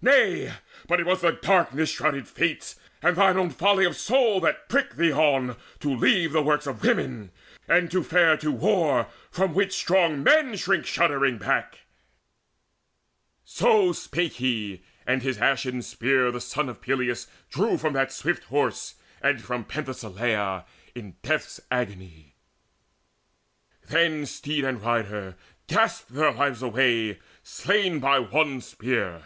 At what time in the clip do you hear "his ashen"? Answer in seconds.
15.24-15.82